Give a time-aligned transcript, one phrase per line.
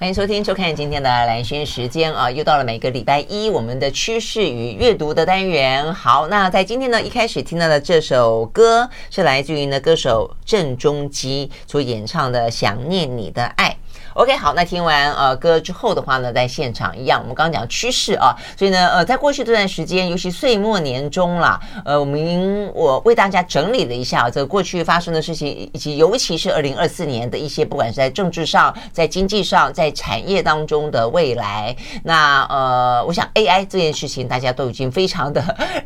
[0.00, 5.92] 欢迎收听、收看今天的蓝轩时间啊，又到了每个礼拜一我们的趋势与阅读的单元。
[5.92, 13.70] 好，那在今天呢，一开始听到的这首歌是来自于呢歌手郑中基所演唱的《想念你的爱》。
[14.18, 31.76] OK，好，那听完呃歌之后的话呢，在现场一样，我们刚刚讲趋势啊，所以呢，呃，在过去这段时间，尤其岁末年终啦，呃，我们我为大家整理了一下这个过去发生的事情，以及尤其是二零二四年的一些，不管是在政治上、在经济上、在产业当中的未来。
[32.02, 35.40] 那呃，我想 AI 这件事情大家都已经非常的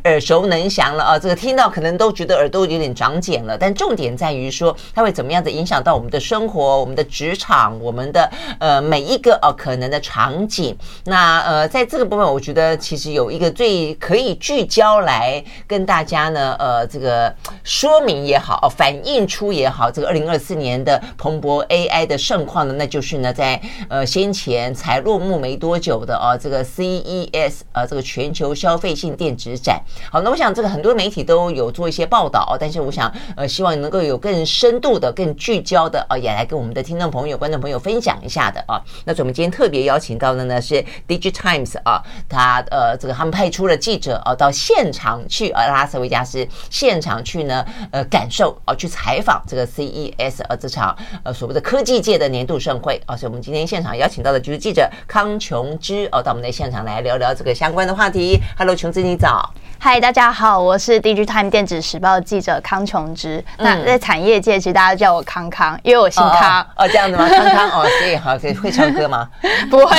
[0.05, 8.22] 耳 熟能详了啊，这个听到可能都觉得耳朵有点长茧了，但重点在于说它会怎么样的影响到我们的生活、我们的职场、我们的。
[8.59, 23.59] 呃，每一个哦可能的场景，那呃，在这个部分，我觉得其实有一个最可以聚焦来跟大家呢，呃，这个说明也好，哦反映出也好，这个二零二四年的蓬勃 AI 的盛况呢，那就是呢，在
[23.89, 29.81] 呃先前才落幕没多久的哦，这个 CES 呃，这个全球消费性电子展。
[30.11, 38.12] 好，那我想这个很多媒体都有做一些报道，但是我想呃，希望能够有更深度的、更聚焦的呃，也来跟我们的听众朋友、观众朋友分享。
[38.13, 58.39] 讲一下的啊，那所以我们今天特别邀请到的呢是 DIGITIMES 啊，他呃这个他们派出了记者啊到现场去啊拉斯维加斯现场去呢呃感受啊去采访这个 CES 啊这场呃所谓的科技界的年度盛会啊，所以我们今天现场邀请到的就是记者康琼枝哦，到我们的现场来聊聊这个相关的话题。
[58.57, 59.51] Hello，琼枝你早。
[59.85, 63.43] 嗨，大家好，我是 DIGITIMES 电子时报记者康琼之。
[63.57, 66.61] 嗯、那在产业界，其实大家叫我康康，因为我姓康。
[66.61, 67.27] 哦，哦，哦，这样子吗？
[67.27, 69.27] 康康哦，所以好，可以会唱歌吗？
[69.69, 69.97] 不会。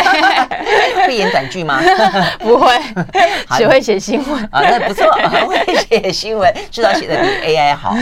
[1.07, 1.83] 会演短剧吗？
[2.41, 2.81] 不会，
[3.59, 4.43] 只会写新闻。
[4.45, 5.05] 啊，那不错，
[5.47, 7.95] 会写新闻，至少写的比 AI 好。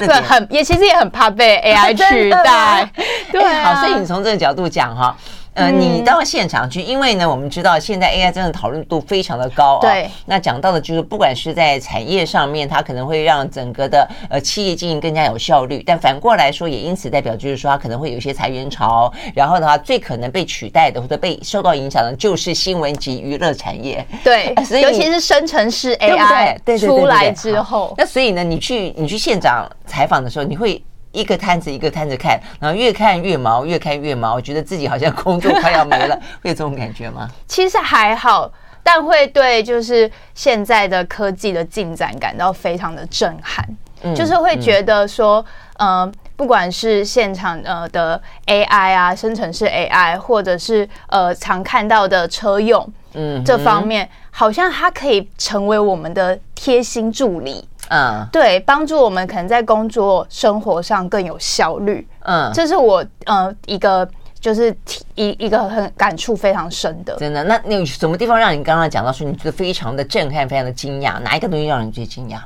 [0.00, 2.90] 对，很也其实也很怕被 AI 取代。
[3.30, 5.16] 对、啊，好，所以你从这个角度讲哈。
[5.58, 9.80] 呃，你到现场去，因为呢，我们知道现在 AI 真的讨论度非常的高啊。
[9.80, 10.08] 对。
[10.24, 19.12] 那讲到的就是，不管是在产业上面，它可能会让整个的呃企业经营更加有效率，但反过来说，也因此代表就是说，它可能会有一些裁员潮。
[19.34, 24.06] 然后的话，最可能被取代的或者被受到影响的，就是新闻及娱乐产业。
[24.22, 24.54] 对。
[24.64, 30.80] 所以，尤其是生成式 AI 出来之后，那所以呢，你去你去现场采访的时候，你会。
[31.12, 37.28] 一个摊子一个摊子看，然后越看越毛，越看越毛，我觉得自己好像工作快要没了， 会有这种感觉吗？
[37.46, 38.50] 其实还好，
[38.82, 43.66] 但会对就是现在的科技的进展感到非常的震撼，
[44.02, 45.44] 嗯、就是会觉得说，
[45.78, 57.66] 嗯、呃，不管是现场呃的 AI 啊，生成式 AI，或者是呃常看到的车用，嗯，这方面好像它可以成为我们的贴心助理。
[57.88, 62.06] 嗯，对，帮助我们可能在工作生活上更有效率。
[62.20, 64.08] 嗯，这是我呃一个
[64.40, 64.76] 就是
[65.14, 67.16] 一一个很感触非常深的。
[67.16, 71.18] 真的，那你有什么地方让你刚刚讲到说你觉得非常的震撼，非常的惊讶？
[71.20, 72.38] 哪一个东西让你最惊讶？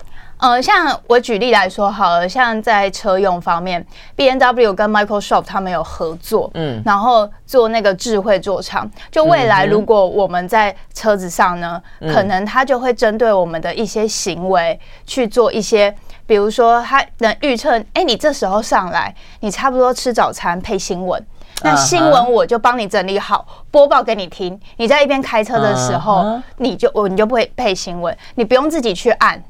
[0.43, 3.87] 呃，像我举例来说好了，像在车用方面
[4.17, 8.91] ，B N W 跟 Microsoft 他们有合作，嗯，然后做那个智慧座舱。
[9.09, 14.77] 就未来如果我们在车子上呢，嗯、可能它就会针对我们的一些行为
[15.07, 15.95] 去做一些，
[16.27, 21.25] 比如说它能预测，哎、欸，你这时候上来，你差不多吃早餐配新闻，
[21.63, 24.61] 那新闻我就帮你整理好播报给你听。
[24.77, 29.41] 你在一边开车的时候，你就我你就不会配新闻，你不用自己去按。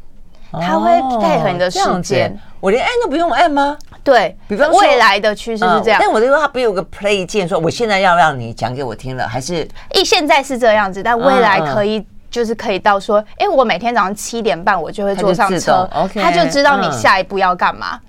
[0.61, 3.77] 它会配合你的时间，我连按都不用按吗？
[4.05, 5.99] 对，比方说未来的趋势是这样。
[6.01, 9.67] 但我就说它不有个 play 键，说我现在要让你讲给我听了，还是？
[9.95, 18.01] 一现在是这样子，但未来可以就是可以到说，哎，我每天早上七点半我就会坐上车，它就知道你下一步要干嘛。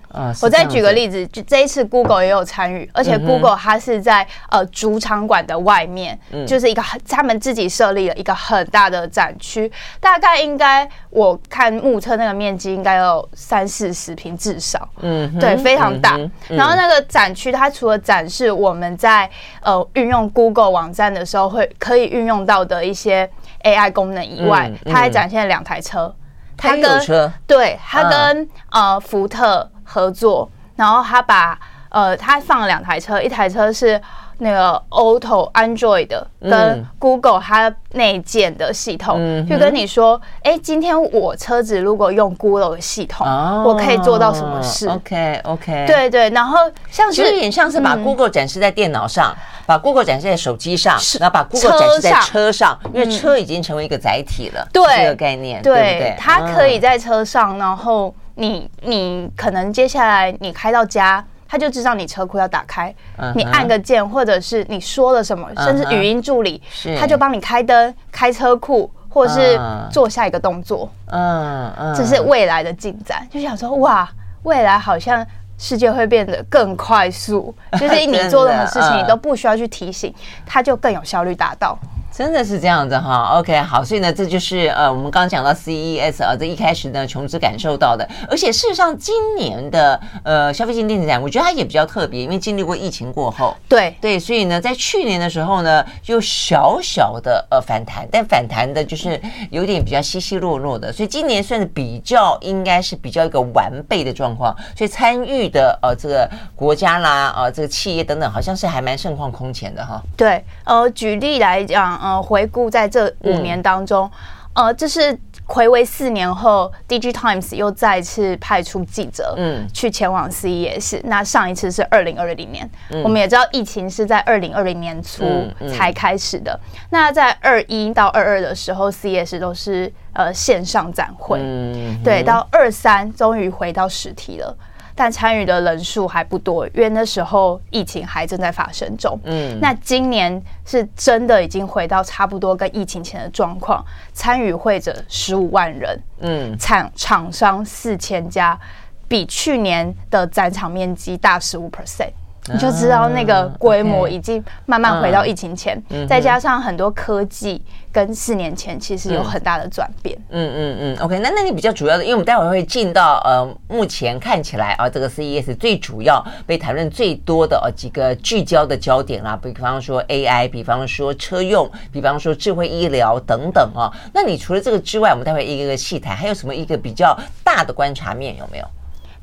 [0.42, 16.20] 我再举个例子，就这一次 Google 也有参与，而且 Google 它是在呃主场馆的外面，就是一个他们自己设立了一个很大的展区，大概应该我看目测那个面积应该有三四十平至少，嗯，对，非常大。
[16.48, 19.30] 然后那个展区它除了展示我们在
[19.62, 23.28] 呃运用 Google 网站的时候会可以运用到的一些
[23.64, 26.14] AI 功能以外，它还展现了两台车，
[26.56, 27.02] 它跟
[27.48, 29.68] 对它跟呃福特。
[29.94, 31.60] 合作，然后他把
[31.90, 34.02] 呃，他放了两台车，一台车是
[34.40, 46.58] 那个 Auto Android 的，跟 Google 它内建的系统，嗯、就跟你说，哎，今天我车子如果用 Google 的系统，哦、我可以做到什么事？OK OK，对对，然后
[46.90, 49.38] 像是有点像是把 Google 展示在电脑上，嗯、
[49.68, 56.16] 把 Google 展示在手机上，然后把 Google 展示在车上，因为车已经成为一个载体了，对、嗯、这个概念，对，对不对？
[56.18, 58.12] 它可以在车上，然后。
[58.36, 62.94] 你你可能接下来你开到家，他就知道你车库要打开，
[63.36, 66.62] 你按个键，或者是你说了什么，甚至语音助理，
[67.00, 69.60] 他就帮你开灯、开车库，或者是
[69.92, 70.90] 做下一个动作。
[71.12, 74.10] 嗯嗯，这是未来的进展，就想说哇，
[74.44, 75.26] 未来好像
[75.60, 80.14] 世界会变得更快速，就是 你做任何事情，你都不需要去提醒，
[80.46, 81.78] 它就更有效率达到。
[82.16, 93.98] 真的是这样子哈，OK，好，所以呢，这就是呃，我们刚刚讲到 CES 啊，这一开始呢，琼枝感受到的，而且事实上，今年的呃消费性电子展，我觉得它也比较特别，因为经历过疫情过后，对。
[94.00, 99.20] 对，所以呢，在去年的时候呢，就小小的呃反弹，但反弹的就是
[99.50, 110.00] 有点比较稀稀落落的，所以今年算是比较应该是比较一个完备的状况，所以参与的呃这个国家啦，呃这个企业等等，好像是还蛮盛况空前的哈。
[110.16, 112.03] 对，呃，举例来讲。
[112.04, 114.12] 呃，回顾在这五年当中，
[114.56, 121.00] 嗯、呃，这是回违四年后，DigiTimes 又再次派出记者，嗯，去前往 CES。
[121.06, 125.24] 那上一次是二零二零年，嗯、我们也知道疫情是在二零二零年初
[125.70, 126.60] 才开始的。
[126.90, 134.56] 那在二一到二二的时候，CES 都是呃线上展会，嗯，对，到二三终于回到实体了。
[134.96, 139.20] 但参与的人数还不多，因为那时候疫情还正在发生中。
[139.24, 148.60] 嗯，那今年是真的已经回到差不多跟疫情前的状况，参与会者十五万人，嗯，厂厂商四千家，
[149.08, 152.12] 比去年的展场面积大十五 percent。
[152.52, 160.18] 你就知道那个规模已经慢慢回到疫情前，再加上很多科技跟四年前其实有很大的转变。
[160.30, 173.90] 嗯嗯嗯，OK，那那你比较主要的，因为我们待会儿会进到呃，目前看起来啊，这个 CES 最主要被谈论最多的呃几个聚焦的焦点啦，比方说 AI，比方说车用，比方说智慧医疗等等啊。
[174.14, 178.66] 那你除了这个之外，我们待会一个一个细谈，还有什么一个比较大的观察面有没有？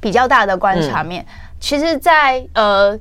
[0.01, 1.23] 比较大的观察面。
[1.61, 2.99] 其实在，在呃，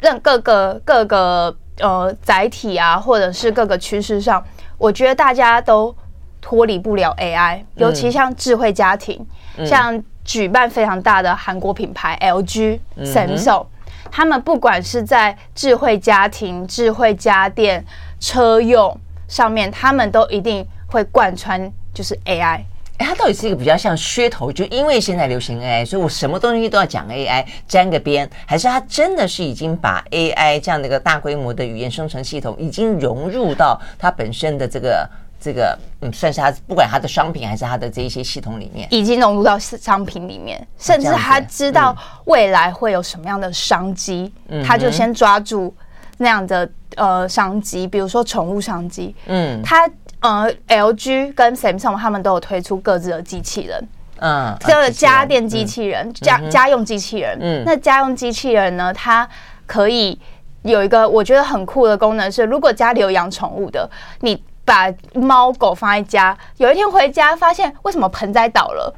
[0.00, 4.42] 任各个各个呃载体啊，或者是各个趋势上，
[4.78, 5.94] 我觉得大家都
[6.40, 9.24] 脱离不了 AI，尤其像智慧家庭，
[9.58, 13.66] 嗯、像举办非常大的韩国品牌 LG、嗯、Samsung，
[14.10, 17.84] 他们不管是在智慧家庭、智慧家电、
[18.18, 22.62] 车用上面，他们都一定会贯穿就是 AI。
[22.98, 35.08] 哎，它到底是一个比较像噱头，就因为现在流行 AI，所以我什么东西都要讲 AI，沾个边，还是它真的是已经把 AI 这样的一个大规模的语言生成系统，已经融入到它本身的这个
[35.40, 44.32] 这个，嗯，算是它不管它的商品还是它的这一些系统里面，已经融入到商品里面，甚至他知道未来会有什么样的商机，
[44.66, 45.72] 他就先抓住
[46.16, 49.88] 那样的呃商机，比如说宠物商机，嗯，他。
[50.20, 53.88] 呃，LG 跟 Samsung 他们都有推出各自的机器人，
[54.18, 59.28] 嗯，这个家电机器人、家家用机器人，嗯，那家用机器人呢，它
[59.64, 60.18] 可以
[60.62, 63.88] 有一个我觉得很酷的功能是，如果家里有养宠物的，
[64.20, 68.92] 你把猫狗放在家，有一天回家发现为什么盆栽倒了，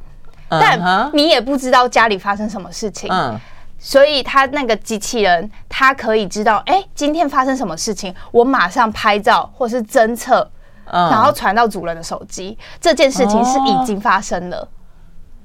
[0.49, 3.39] 但你也不知道家里发生什么事情，嗯，
[3.79, 10.51] 所以它那个机器人它可以知道，哎，今天发生什么事情，我马上拍照或是侦测。
[10.93, 14.59] 然后传到主人的手机，这件事情是已经发生了。
[14.59, 14.69] 哦、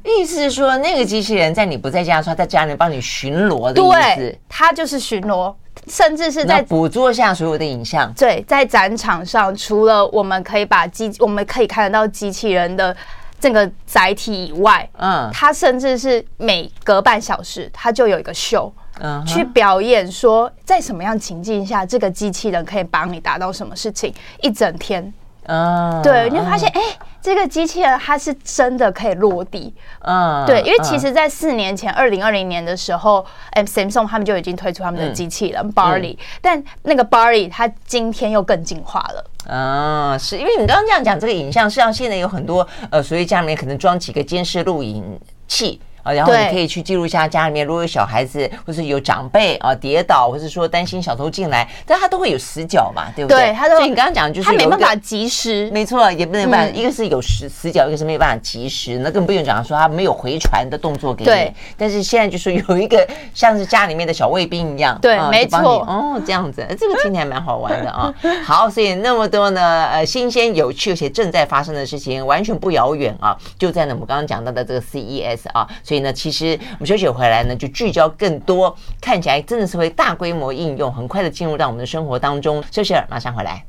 [0.03, 4.15] 意思是说，那个机器人在你不在家的时候，在家里帮你巡逻的意思。
[4.17, 5.53] 对，它就是巡逻，
[5.87, 8.13] 甚至是在捕捉下所有的影像。
[8.13, 12.95] 对，在展场上，除了我们可以把机，我们可以看得到机器人的
[13.39, 25.11] 这个载体以外，嗯，它甚至是每隔半小时，它就有一个秀，嗯，去表演说，在什么样情境下，这个机器人可以帮你达到什么事情，一整天。
[25.47, 26.81] 嗯，对，你会发现，哎，
[27.21, 29.73] 这个机器人它是真的可以落地。
[30.01, 39.23] 嗯，对，因为其实，在四年前，二零二零年的时候，Samsung 他们就已经推出他们的机器人 Barley，但那个 Barley 它今天又更进化了。
[39.47, 45.79] 啊，是因为你刚刚这样讲，这个影像，实际上现在有很多呃，所以家里面可能装几个监视录影器。
[46.05, 53.47] 啊，然后你可以去记录一下家里面，如果有小孩子，或是有长辈啊跌倒，或是说担心小偷进来，但他都会有死角嘛，对不对？
[53.47, 53.77] 对，他都。
[53.77, 56.77] 所以你刚刚讲就是他没办法及时，没错，也不能办法。
[56.77, 61.25] 一个是有死死角，一个是没有办法及时，那更不用讲说他没有回传的动作给你。
[61.25, 61.53] 对。
[61.75, 65.59] 但是现在就是有一个像是家里面的小卫兵一样，对，没错。
[65.87, 68.13] 哦，这样子，这个听起来蛮好玩的啊。
[68.43, 76.11] 好，所以那么多呢，呃，新鲜有趣而且正在发生的事情，完全不遥远啊，就在呢我们刚刚讲到的这个 CES 啊，所以所以呢。
[76.11, 82.61] 其实我们休息回来呢，就聚焦更多，看起来真的是会大规模应用，很快的进入到我们的生活当中。
[82.69, 83.65] 休息了，马上回来。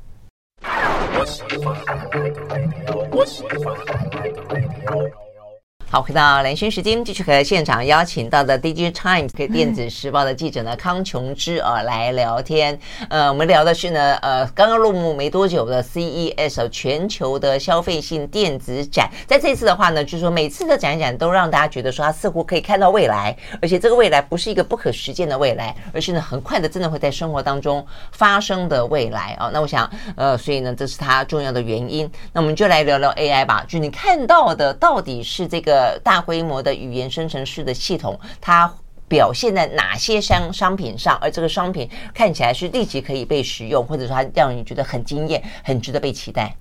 [5.88, 12.76] 好，回到兰萱时间，继续和现场邀请到的《DIGITIMES》电子时报的记者呢康琼芝啊来聊天。
[13.08, 29.50] 呃，我们聊的是呢，呃，刚刚落幕没多久的 CES 全球的消费性电子展，在这次的话呢，就是说每次的展一展都让大家觉得说，它似乎可以看到未来，而且这个未来不是一个不可实践的未来，而是呢很快的真的会在生活当中发生的未来啊。
[29.52, 32.10] 那我想，呃，所以呢，这是它重要的原因。
[32.32, 35.75] 那我们就来聊聊 AI 吧，就你看到的到底是这个。
[35.76, 38.72] 呃，大规模的语言生成式的系统，它
[39.06, 41.18] 表现在哪些商商品上？
[41.20, 46.56] 而这个商品看起来是立即可以被使用，或者说它让你觉得很惊艳、很值得被期待。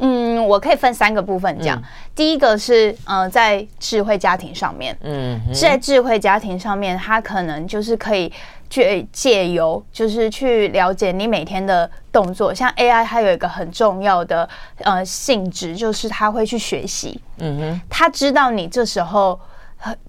[0.00, 1.78] 嗯，我可以分三个部分讲。
[1.78, 1.82] 嗯、
[2.14, 8.32] 第一个是呃，在智慧家庭上面，嗯，在智慧家庭上面，他可能就是可以
[8.70, 12.52] 去借由，就是去了解你每天的动作。
[12.54, 17.20] 像 AI，它有一个很重要的呃性质，就是它会去学习。
[17.38, 19.38] 嗯哼，它知道你这时候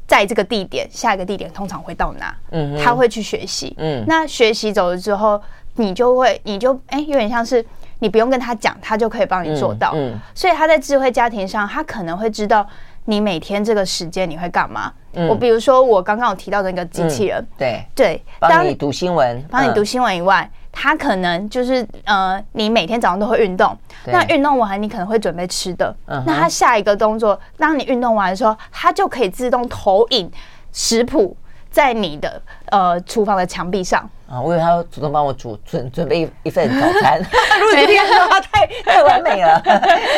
[0.08, 2.34] 在这个地点，下一个地点通常会到哪？
[2.52, 3.76] 嗯，它会去学习。
[3.78, 5.42] 嗯，那学习走了之后，
[5.76, 7.66] 你就会，你就哎、欸，有点像是。
[8.02, 9.92] 你不用跟他讲，他就可以帮你做到。
[9.94, 12.68] 嗯，嗯，所以他在智慧家庭上，他可能会知道
[13.06, 14.92] 你每天这个时间你会干嘛。
[15.14, 30.32] 嗯，我比如说我刚刚有提到的那个机器人，嗯、对对，帮你读新闻，帮你读新闻以外，他可能就是呃，你每天早上都会运动，那运动完你可能会准备吃的，那他下一个动作，当你运动完的时候，他就可以自动投影
[30.72, 31.38] 食谱
[31.70, 32.42] 在你的
[32.72, 34.10] 呃厨房的墙壁上。
[34.32, 37.20] 啊，我以为他会主动帮我煮准准备一一份早餐，
[37.60, 39.62] 如果这样的话太太完美了。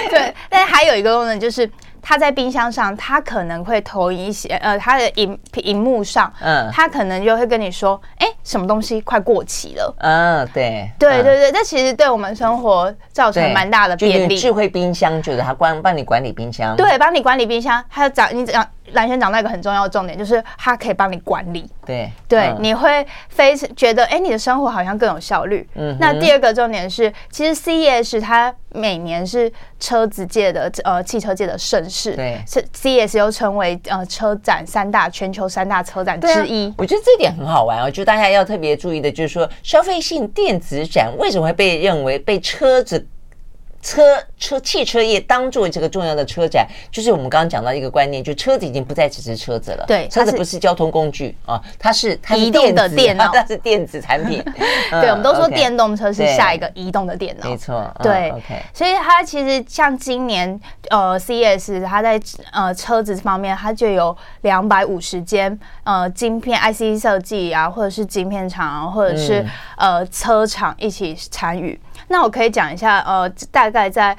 [0.09, 1.69] 对，但是还有一个功能就是。
[2.05, 9.95] 它在冰箱上，它可能会投影一些，呃，它的荧荧幕上，嗯，它可能就会跟你说，哎，什么东西快过期了？
[9.99, 14.37] 嗯，对，对对对，这其实对我们生活造成蛮大的便利。
[14.37, 21.69] 智慧冰箱就是它管帮你管理冰箱，对，帮你管理冰箱，还有找你讲兰萱讲到一个很重要的重点，就是它可以帮你管理。
[21.85, 25.67] 对对，你会非常觉得，哎，你的生活好像更有效率。
[25.75, 36.67] 嗯，那第二个重点是，其实 CES 它每年是车子界的呃汽车界的盛事，对，是 CES 又称为呃车展三大全球三大车展之一。
[36.67, 43.07] 啊、我觉得这一点很好玩哦，就大家要特别注意的，就是说消费性电子展为什么会被认为被车子。
[43.83, 44.01] 车
[44.39, 49.83] 车汽车业当做这个重要的车展，就是我们刚刚讲到一个观念，就车子已经不再只是车子了。
[49.85, 54.41] 对，车子不是交通工具啊，它是它是移动的电脑， 它是电子产品。
[54.89, 57.49] 对，我们都说电动车是下一个移动的电脑。
[57.49, 57.93] 没错。
[58.01, 58.33] 对。
[58.73, 60.57] 所以它其实像今年
[60.89, 62.17] 呃 CES，它在
[62.53, 71.77] 呃车子方面，它就有两百五十间呃晶片 IC 设计啊，或者是晶片厂，或者是呃车厂一起参与。
[72.07, 74.15] 那我可以讲一下，呃，大概在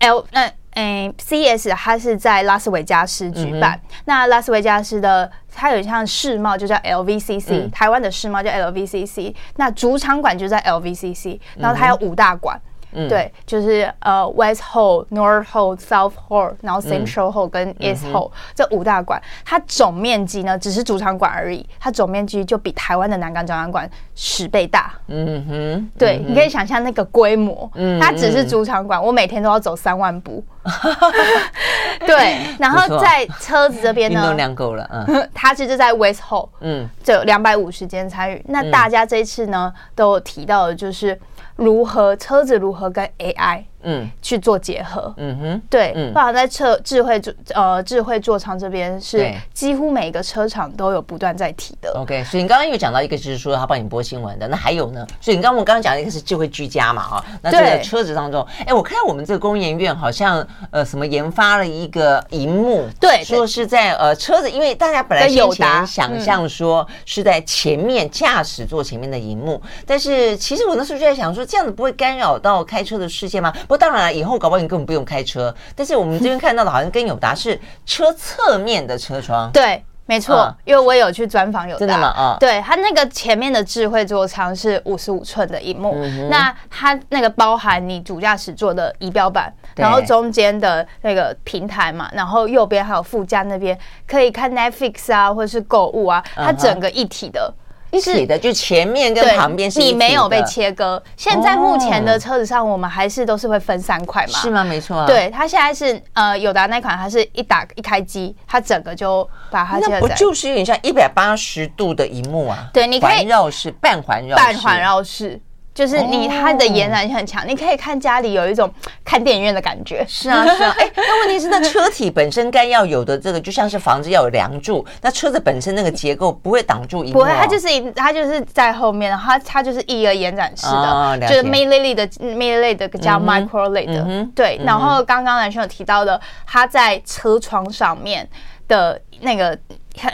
[0.00, 3.72] L 那嗯、呃、CES 它是在拉斯维加斯举办。
[3.72, 12.56] 嗯、那拉斯维加斯的它有一项世贸就叫 LVCC，、嗯、台湾的世贸叫 LVCC，那主场馆就在 LVCC，然后它有五大馆。
[12.56, 24.92] 嗯、对，就是呃，West Hall、North Hall、South Hall，然后 Central Hall 跟 East Hall、嗯、这五大馆，它总面积呢只是主场馆而已，它总面积就比台湾的南港展览馆十倍大。
[25.08, 30.42] 嗯哼，对，嗯、你可以想象那个规模，嗯、它只是主场馆，我每天都要走三万步。
[32.06, 38.44] 对，然后在车子这边呢，运动量够了，嗯， 它其实在 West Hall，嗯，就有两百五十间参与。
[38.48, 41.18] 那大家这一次呢，都有提到的就是。
[41.58, 43.64] 如何车子如何跟 AI？
[43.82, 46.12] 嗯，去做结合，嗯哼，对，嗯。
[46.12, 51.92] 包括在车智慧座呃智慧座舱这边是几乎每个车厂都有不断在提的。
[51.96, 55.06] OK，所以你刚刚有讲到一个就是说他帮你播新闻的，那还有呢？
[55.20, 73.54] 所以你刚刚我刚刚讲的一个是智慧居家嘛，啊，那这个车子当中，哎，我看到我们这个工研院好像呃什么研发了一个荧幕，对，说是在呃车子，因为大家本来有前想象说是在前面驾驶座前面的荧幕，但是其实我那时候就在想说，这样子不会干扰到开车的视线吗？
[73.68, 75.54] 不过当然了，以后搞不好你根本不用开车。
[75.76, 79.50] 但是我们这边看到的好像跟友达是车侧面的车窗。
[79.52, 81.80] 对，没错，嗯、因为我有去专访友达。
[81.80, 82.08] 真的吗？
[82.08, 97.52] 啊、嗯，对，它那个前面的智慧座舱是五十五寸的荧幕，嗯、那它那个包含你主驾驶座的仪表板，然后中间的那个平台嘛，然后右边还有副驾那边可以看 Netflix 啊，或者是购物啊，它整个一体的。
[97.90, 101.02] 一起的，就前面跟旁边是你没有被切割。
[101.16, 104.38] 现在目前的车子上，我们还是都是会分三块嘛？
[104.38, 104.62] 是吗？
[104.62, 105.06] 没错。
[105.06, 109.86] 对，它现在是呃，友达那款，它是一打一开机，它整个就把它切。
[109.88, 112.68] 那不就是有点像一百八十度的荧幕啊？
[112.72, 115.40] 对，你可以环绕式、半环绕、半环绕式。
[115.78, 118.68] 就是你它的延展性很强，你可以看家里有一种
[119.04, 120.04] 看电影院的感觉。
[120.08, 120.74] 是啊，是啊。
[120.76, 127.20] 哎，那问题是，那车体本身该要有的这个，就像是房子要有梁柱，那车子本身那个结构不会挡住一幕。
[127.20, 134.26] 不会，它就是它就是在后面，它它就是一个延展式的，就是 LED 的 LED 的叫 micro LED 的。
[134.34, 138.28] 对，然后刚刚兰萱有提到的，它在车窗上面
[138.66, 139.56] 的那个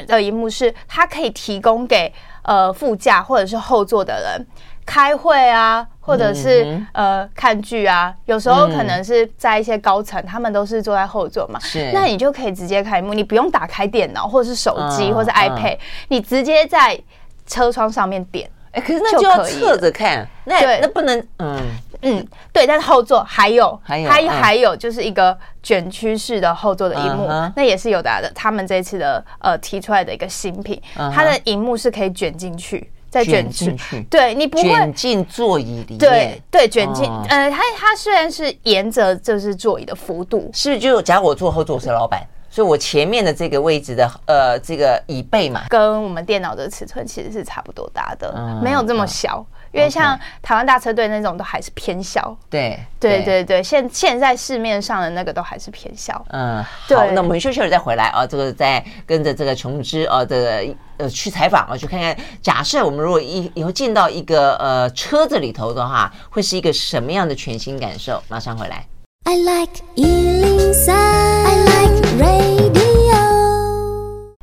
[0.07, 4.47] 的一幕是，它可以提供给呃副驾或者是后座的人。
[4.87, 17.01] 开会啊，或者是、嗯、呃看剧啊，有时候可能是在一些高层，嗯、他们都是坐在后座嘛，是，那你就可以直接开幕，你不用打开电脑或者是手机或者是 iPad，、你直接在
[17.47, 21.61] 车窗上面点，哎、欸，可是那就要侧着看，那那不能，嗯。
[22.07, 22.23] 嗯，
[22.53, 32.93] 对，但是后座还有还有还还有就是一个卷曲式的后座的荧幕，嗯、那也是有的的，他们这一次的呃提出来的一个新品，嗯、它的荧幕是可以卷进去。
[33.15, 49.47] 再卷进去，对你不会卷进座椅里面，对对，卷进，呃，它它虽然是沿着就是座椅的幅度，是不是就假如我坐后座，我是老板，所以我前面的这个位置的呃这个椅背嘛，跟我们电脑的尺寸其实是差不多大的，没有这么小。
[49.75, 56.25] 因为像台湾大车队那种都还是偏小，对对对对，现现在市面上的那个都还是偏小。
[56.31, 60.65] 嗯，好，那我们休息了再回来啊，这个再跟着这个琼枝啊这个
[60.99, 62.17] 呃去采访啊，去看看。
[62.41, 68.23] 假设我们如果以以后进到一个呃车子里头的话，会是一个什么样的全新感受？
[68.29, 68.87] 马上回来。
[69.25, 72.64] I like 103, I like radio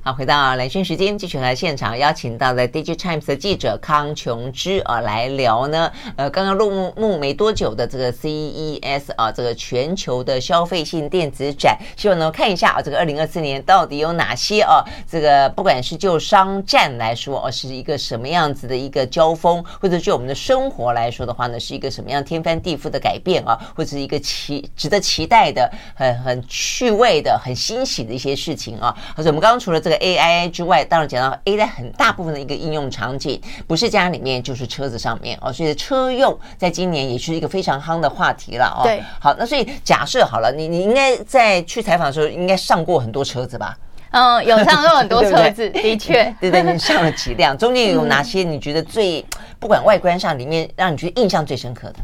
[0.03, 5.91] 好，回到兰萱时间，继续来现场邀请到的《DIGITIMES》的记者康琼芝啊，来聊呢。
[6.15, 14.83] 呃，刚刚落幕幕没多久的这个 CES 啊，这个全球的消费性电子展，希望能够看一下啊，这个二零二四年到底有哪些啊？
[15.07, 28.97] 这个不管是就商战来说，哦，是一个什么样子的一个交锋，或者就我们的生活来说的话呢，是一个什么样天翻地覆的改变啊，或者是一个期值得期待的、很很趣味的、很欣喜的一些事情啊。
[29.15, 29.90] 而且我们刚刚除了这。
[29.97, 38.83] AI 之外，当然讲到 AI 很大部分的一个应用场景，不是家里面就是车子上面哦，所以车用在今年也是一个非常夯的话题了哦。
[38.83, 43.77] 对，好，那所以假设好了，你你应该在去采访的时候应该上过很多车子吧？
[44.11, 47.57] 嗯，有上过很多车子， 的确， 对对，你上了几辆？
[47.57, 49.25] 中间有哪些你觉得最
[49.57, 51.95] 不管外观上里面让你觉得印象最深刻的？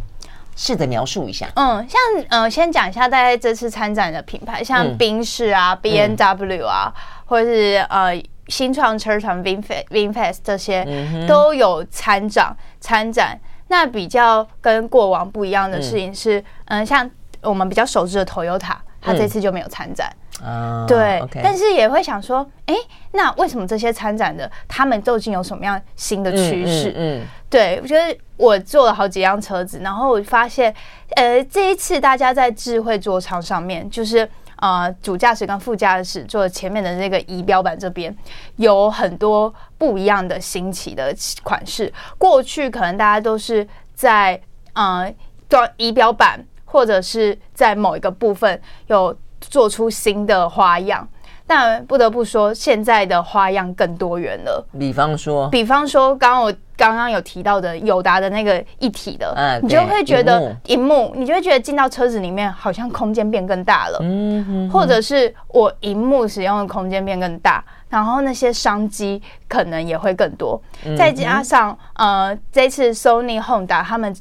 [0.56, 1.48] 试着描述一下。
[1.56, 6.92] 嗯，像呃，先讲一下大概这次参展的品牌，像宾士啊、嗯、B N W 啊。
[6.96, 10.84] 嗯或者是呃新创车厂 VinFast VinFast 这些
[11.28, 13.40] 都有参展参展。
[13.70, 17.10] 那比较跟过往不一样的事情是，嗯，像
[17.42, 20.10] 我们比较熟知的 Toyota，它这次就没有参展。
[20.42, 21.22] 啊，对。
[21.44, 22.76] 但是也会想说，哎，
[23.12, 26.94] 那为什么这些参展的他们究竟有什么样新的趋势？
[26.96, 27.78] 嗯，对。
[27.82, 30.74] 我觉得我坐了好几辆车子，然后我发现，
[31.18, 34.30] 呃，这一次大家在智慧座舱上面就是。
[34.58, 38.16] 呃，主驾驶跟副驾驶座前面的那个仪表板这边
[38.56, 41.92] 有很多不一样的新奇的款式。
[42.18, 44.42] 过去可能大家都是在
[44.74, 45.14] 呃
[45.48, 51.08] 装仪表板或者是在某一个部分有做出新的花样。
[51.48, 54.64] 但不得不说，现在的花样更多元了。
[54.78, 63.98] 比方说，比方说，刚刚我刚刚有提到的友达的那个一体的，嗯，你就会觉得荧幕，你就会觉得进到车子里面好像空间变更大了。
[64.02, 70.62] 嗯哼哼，或者是我荧幕使用的空间变更大，然后那些商机可能也会更多。
[70.98, 74.14] 再加上呃，这次 Sony Honda 他们。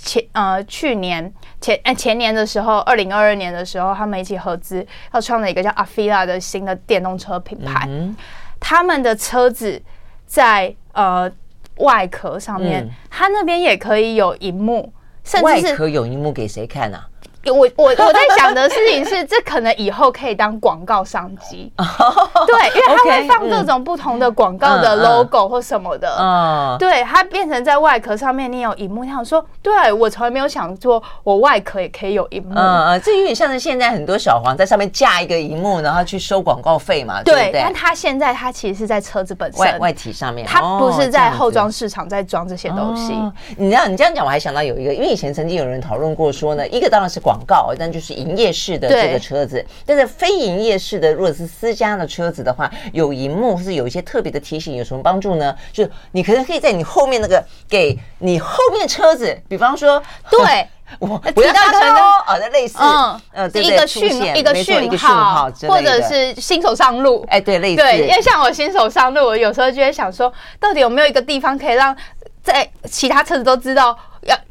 [0.00, 7.84] 前呃，去年前哎前年的时候，二零二二年的时候，他们一起合资要创了一个叫 Afeela 的新的电动车品牌。
[7.88, 8.16] 嗯、
[8.60, 9.80] 他们的车子
[10.26, 11.30] 在呃
[11.78, 14.92] 外壳上面，嗯、它那边也可以有荧幕，
[15.24, 17.08] 甚至是外壳有荧幕给谁看啊？
[17.46, 43.14] 我我我在想的事情是， 这可能以后可以当广告商机，对，因为它会放各种不同的广告的 logo 或什么的，嗯，对，它变成在外壳上面你有荧幕，想说，对我从来没有想过，我外壳也可以有荧幕，嗯嗯，这有点像是现在很多小黄在上面架一个荧幕，然后去收广告费嘛，对，但它现在它其实是在车子本身外外体上面，它不是在后装市场在装这些东西。
[43.56, 47.37] 你知道你这样讲，我还想到有一个，因为以前曾经有人讨论过说呢，一个当然是广。
[47.38, 55.54] 广告，但就是营业式的这个车子，但是非营业式的，如果是私家的车子的话，有荧幕是有一些特别的提醒，有什么帮助呢？
[55.72, 60.66] 就是你可能可以在你后面那个给你后面车子，比方说，对。
[61.00, 71.94] 我不要大声哦，啊，类似，嗯，呃，一个讯一个讯号，或者是新手上路，哎，对，类似，对，因为像我新手上路，我有时候就会想说，到底有没有一个地方可以让
[72.42, 73.94] 在其他车子都知道。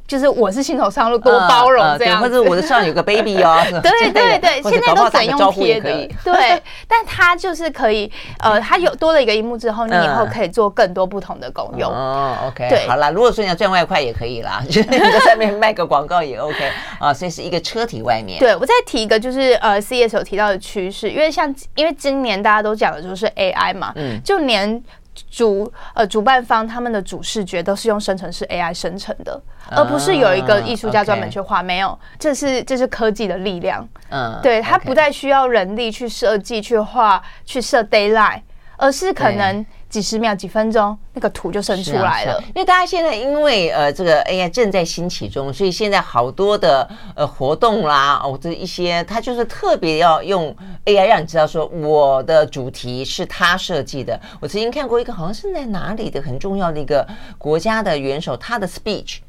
[0.08, 11.92] 要就是我是新手上路，多包容这样、或者我的上有个 baby 哦，对对对，现在都整用贴的，以对，但它就是可以，呃，它有多了一个荧幕之后，你以后可以做更多不同的功用。
[11.92, 18.40] 哦，OK，对，好啦，如果说你要赚外快也可以啦， 就是你在上面卖个广告也 OK 啊，所以是一个车体外面。
[18.40, 24.82] 对，我再提一个，就是呃，CES 有提到的趋势，因为像因为今年大家都讲的就是 AI 嘛，嗯，就连。
[25.30, 31.62] 主呃，主办方他们的主视觉都是用生成式 AI 生成的，而不是有一个艺术家专门去画。
[31.62, 33.88] 没有，这是这是科技的力量。
[34.10, 38.42] 嗯，对，它不再需要人力去设计、去画、去设 deadline，
[38.78, 39.66] 而是可能。
[39.90, 42.42] 几十秒、几分钟，那个图就生出来了。
[42.48, 54.20] 因为大家现在因为呃这个 AI 正在兴起中，所以现在好多的呃活动啦，哦这一些，它就是特别要用 AI 让你知道说我的主题是他设计的。
[54.42, 59.20] 我曾经看过一个好像是在哪里的很重要的一个国家的元首，他的 speech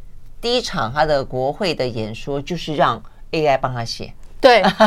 [0.41, 4.13] 第一场他的国会的演说就是让 AI 帮他写。
[4.41, 4.87] 对，他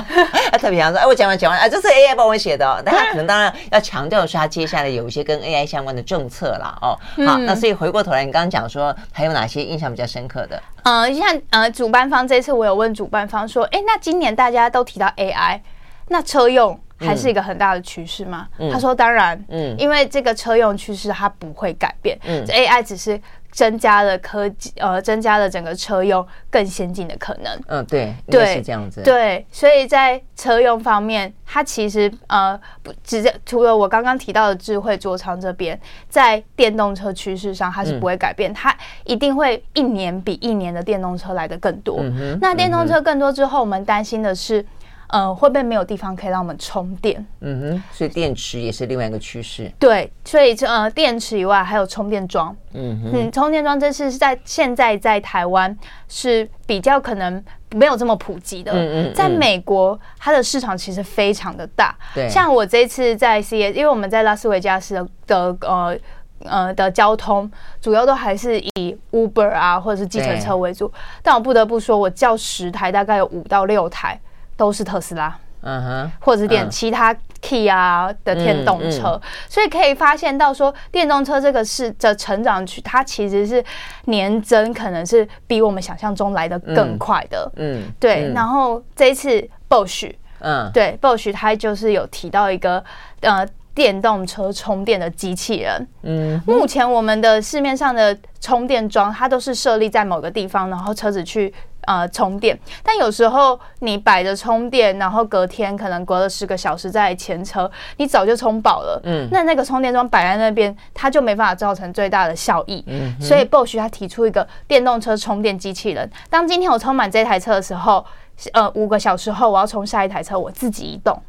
[0.58, 6.78] 特别想说，哎，我讲完讲完，啊，这是 AI 帮我写的，但他可能当然要强调的是，他接下来有一些跟 AI 相关的政策啦。
[6.82, 6.98] 哦。
[7.26, 10.62] 好，那所以回过头来，你刚刚讲说还有哪些印象比较深刻的？
[10.84, 15.60] 呃，像呃，主办方这次我有问主办方说，哎，那今年大家都提到 AI，
[16.08, 18.48] 那车用还是一个很大的趋势吗？
[18.72, 23.20] 他说当然，嗯，因为这个车用趋势它不会改变，嗯，AI 只是。
[23.52, 27.62] 增加了科技，呃，增加了整个车用更先进的可能。
[27.68, 29.02] 嗯，对，对，是这样子。
[29.04, 41.98] 对，所以在车用方面，它其实呃，不直接除了我刚刚提到的智慧座舱这边，在电动车趋势上，它是不会改变，嗯、它一定会一年比一年的电动车来的更多。
[42.00, 42.38] 嗯。
[42.42, 44.66] 那电动车更多之后，我们担心的是。
[45.12, 47.26] 呃，会不会没有地方可以让我们充电？
[47.42, 49.70] 嗯哼，所以电池也是另外一个趋势。
[49.78, 52.56] 对，所以呃，电池以外还有充电桩。
[52.74, 58.72] 嗯哼，嗯，充电桩这是在现在在台湾是比较可能没有这么普及的。
[58.72, 61.94] 嗯嗯，嗯，在美国，它的市场其实非常的大。
[62.16, 65.98] 对，像我这次在 CES，因为我们在拉斯维加斯的的呃
[66.46, 70.90] 呃的交通，主要都还是以 Uber 啊或者是计程车为主。
[71.22, 74.18] 但我不得不说，我叫十台，大概有五到六台。
[74.62, 79.20] 都是特斯拉，嗯哼，或者是电其他 key 啊的电动车，
[79.50, 83.66] 所以可以发现到说，电动车这个是的成长区，它其实是
[84.06, 88.32] 年增，可能是比我们想象中来的更快的，嗯，对。
[88.36, 92.84] 然后这一次 Bosch，嗯，对，Bosch 它就是有提到一个
[93.22, 101.54] 呃电动车充电的机器人，嗯，目前我们的市面上的充电桩，它都是设立在某个地方，然后车子去。
[101.88, 109.02] 呃，充电，但有时候你摆着充电，然后隔天可能隔了十个小时再前车，你早就充饱了。
[109.04, 112.84] 嗯，那那个充电桩摆在那边，它就没办法造成最大的效益。
[112.86, 116.08] 嗯，所以 Bosch 他提出一个电动车充电机器人。
[116.30, 118.06] 当今天我充满这台车的时候，
[118.54, 121.20] 呃，五个小时后我要充下一台车，我自己移动。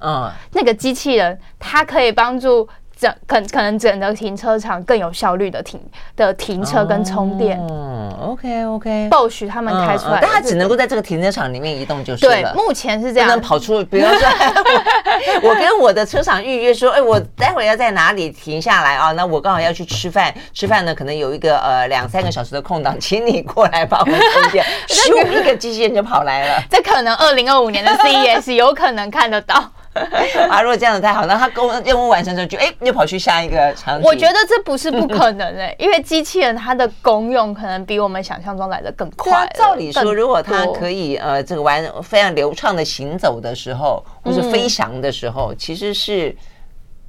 [0.00, 2.68] 嗯，那个机器人它可以帮助。
[3.00, 5.80] 整可可能整个停车场更有效率的停
[6.16, 7.56] 的停车跟充电。
[7.70, 9.08] 嗯，OK OK。
[9.08, 12.32] Bosch 他们开出来，但它只能够在这个停车场里面移动就是了。
[12.32, 13.28] 对，目前是这样。
[13.28, 14.28] 不能跑出，比如说
[15.48, 19.12] 我跟我的车厂预约说，哎，我待会要在哪里停下来啊？
[19.12, 24.66] 那我刚好要去吃饭，吃饭呢可能有一个呃两三个小时的空档，请你过来帮我充电。
[24.88, 26.64] 咻，一个机器人就跑来了。
[26.68, 29.70] 这可能二零二五年的 CES 有可能看得到。
[30.50, 34.06] 啊，如果这样子太好，那他工任务完成之后就哎，又跑去下一个场景。
[34.06, 39.50] 我觉得这不是不可能哎、欸， 因为机器人它的功用可能比我们想象中来的更快。
[39.54, 46.34] 照理说，如果它可以呃，这个玩非常流畅的行走的时候，或是飞翔的时候，嗯、其实是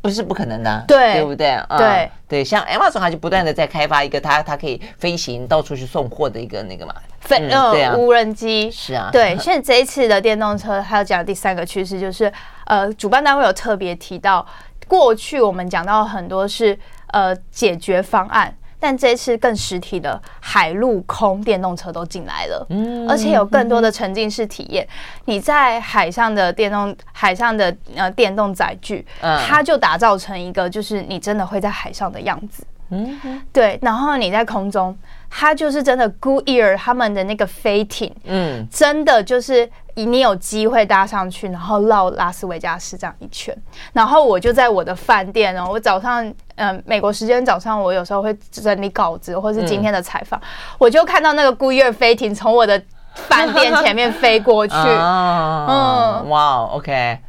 [0.01, 0.83] 不是不可能的、啊？
[0.87, 1.51] 对，对不对？
[1.69, 6.93] 嗯、对对，像 Amazon 它就不断的在开发一个它它可以飞行到处去送货的一个那个嘛。
[7.19, 9.37] 飞呃、对啊、无人机是啊，对。
[9.37, 12.31] 现在这一次的电动车，还有讲第三个趋势就是，
[12.65, 14.45] 呃，主办单位有特别提到，
[14.87, 24.87] 过去我们讲到很多是呃解决方案，但这一次更实体的海陆空电动车都进来了，嗯，而且有更多的沉浸式体验。
[25.25, 33.77] 你在海上的电动海上的呃电动载具，它就打造成一个就是你真的会在海上的样子，嗯，对。
[33.81, 34.97] 然后你在空中。
[35.31, 43.55] 它就是真的，Goodyear 他们的那个飞艇，嗯，真的就是你有机会搭上去，然后绕拉斯维加斯这样一圈，
[43.93, 50.43] 然后我就在我的饭店哦，我早上，嗯、呃，美国时间早上，我有时候会整理稿子或是今天的采访，嗯、
[50.77, 52.81] 我就看到那个 Goodyear 飞艇从我的
[53.13, 57.19] 饭店前面飞过去， 嗯，哇，OK。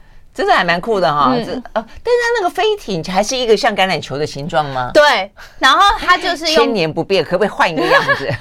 [0.41, 1.33] 真的还蛮酷的哈。
[1.45, 4.91] 这呃，但是它那个飞艇还是一个像橄榄球的形状吗？
[4.95, 8.27] 对，然后它就是千年不变，可不可以换一个样子？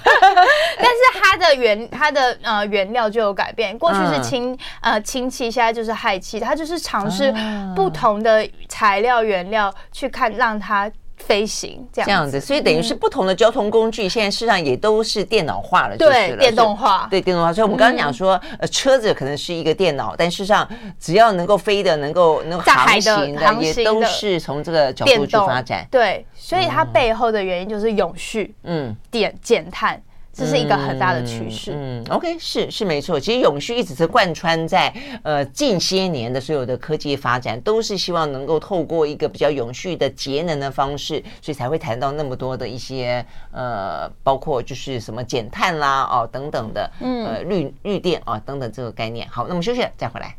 [0.77, 7.33] 但是它的原它的呃原料就有改变，过去是氢呃氢气，现在就是氦气，它就是尝试
[7.75, 10.89] 不同的材料原料去看让它。
[11.19, 17.53] 飞行这样这样子，所以等于是不同的交通工具，现在事实上也都是电脑化了，对，电动化，对，电动化。
[17.53, 20.67] 所以我们刚刚讲说，呃，车子可能是一个电脑，但事实上
[20.99, 25.87] 只要能够飞的、能够能够航行的，也都是从这个角度去发展。
[25.91, 30.01] 对，所以它背后的原因就是永续，嗯，减减碳。
[30.39, 31.73] 这是一个很大的趋势。
[31.73, 33.19] 嗯，嗯，OK，是是没错。
[33.19, 49.27] 其实永续一直是贯穿在呃近些年的所有的科技发展，都是希望能够透过一个比较永续的节能的方式，所以才会谈到那么多的一些呃，包括就是什么减碳啦哦等等的，呃绿绿电啊等等这个概念。
[49.29, 50.33] 好，那么休息了再回来。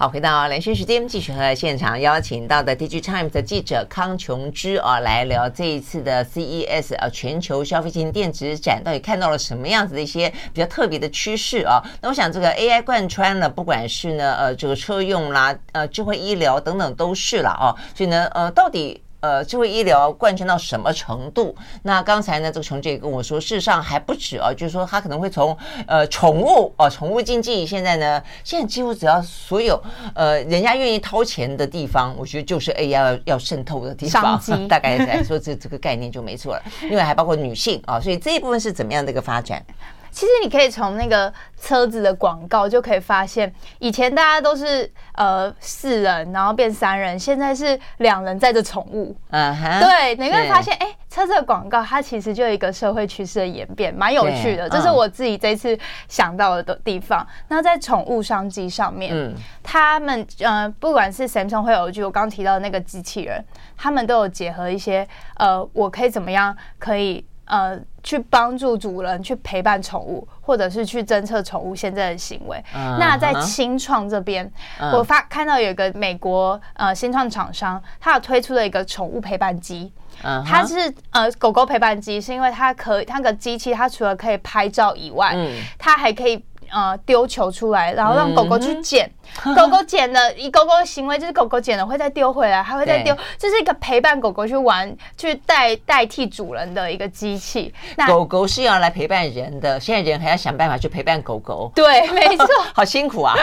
[0.00, 11.82] 好，回到连线时间，继续和现场邀请到的《DIGITIMES》的记者康琼芝啊，来聊这一次的 CES 啊，全球消费性电子展，到底看到了什么样子的一些比较特别的趋势啊？
[12.00, 19.02] 那我想这个 AI 贯穿了，不管是呢呃这个车用啦，呃智慧医疗等等都是了啊，所以呢呃到底。
[19.20, 21.54] 呃，智慧医疗贯穿到什么程度？
[21.82, 25.56] 那刚才呢，这个琼姐跟我说，事实上还不止啊，就是说他可能会从
[25.86, 29.80] 呃宠物哦，宠物经济现在呢，现在几乎只要所有
[30.14, 36.62] 呃人家愿意掏钱的地方，我觉得就是 AI 要要渗透的地方， 大概来说这这个概念就没错了。
[36.82, 39.62] 另外还包括女性啊，所以这一部分是怎么样的一个发展？
[40.10, 49.14] 其实你可以从那个车子的广告就可以发现，以前大家都是呃四人，然后变三人，现在是两人载着宠物。
[49.30, 54.68] 嗯哼，对，你会发现，哎，车子的广告它其实就有一个社会趋势的演变，蛮有趣的。
[54.68, 57.26] 这是我自己这次想到的地方。
[57.48, 63.44] 那在宠物商机上面，嗯，他们呃，不管是 Samsung 或 LG，我刚刚提到的那个机器人，
[63.76, 67.24] 他们都有结合一些呃，我可以怎么样可以。
[67.46, 72.56] 呃，去帮助主人去陪伴宠物，或者是去侦测宠物现在的行为。
[72.74, 72.98] Uh -huh.
[72.98, 74.98] 那在新创这边，uh -huh.
[74.98, 79.92] 我发看到有一个美国呃新创厂商，他有推出了一个宠物陪伴机。
[80.22, 80.44] Uh -huh.
[80.44, 86.44] 它是呃狗狗陪伴机，是因为它可以，它个机器它除了可以拍照以外，嗯、它还可以。
[86.72, 89.10] 呃，丢球出来，然后让狗狗去捡。
[89.44, 93.16] 嗯、狗狗捡了，以狗狗的行为就是狗狗捡了会再丢回来，还会再丢。
[93.38, 97.72] 这是一个陪伴狗狗去玩、去代代替主人的一个机器。
[97.96, 101.70] 那狗狗是要来陪伴人的，现在人还要想办法去陪伴狗狗。
[101.76, 103.34] 对，没错， 好辛苦啊。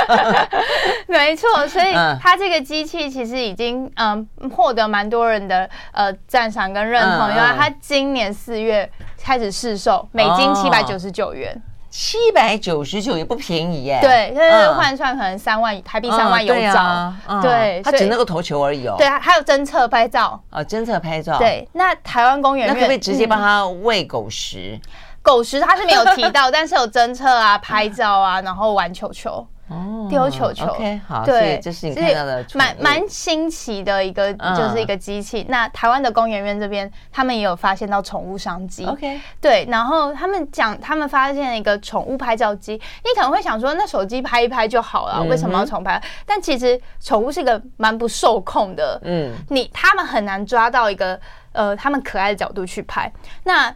[1.08, 8.90] 没错，所以它这个机器其实已经嗯获得蛮多人的呃赞赏跟认同，因为它今年四月
[9.22, 11.62] 开始试售，每斤七百九十九元。
[12.00, 18.94] 七百九十九也不便宜耶，对，就是换算可能三万台币，三万有找，对，它只那个投球而已哦。
[19.00, 21.40] 对，还有侦测拍照啊，侦测拍照。
[21.40, 24.80] 对，那台湾公园院那可不可以直接帮他喂狗食？
[25.24, 29.48] 狗食他是没有提到， 但是有侦测啊、拍照啊，然后玩球球。
[29.70, 35.42] 哦，丢球球，OK，好，对，这是你看到的，蛮蛮新奇的一个，就是一个机器。
[35.42, 42.74] 嗯、那台湾的工研院这边，他们也有发现到宠物商机，OK，对，然后他们讲，他们发现了一个宠物拍照机。
[42.74, 45.98] 你可能会想说，那手机拍一拍就好了，为什么要重拍？
[45.98, 51.20] 嗯、但其实宠物是一个蛮不受控的，嗯，你他们很难抓到一个
[51.52, 53.12] 呃他们可爱的角度去拍。
[53.44, 53.74] 那